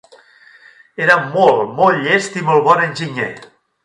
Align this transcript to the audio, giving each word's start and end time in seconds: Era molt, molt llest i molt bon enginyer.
Era 1.07 1.17
molt, 1.35 1.61
molt 1.81 2.01
llest 2.07 2.39
i 2.41 2.47
molt 2.51 2.65
bon 2.71 2.81
enginyer. 2.87 3.29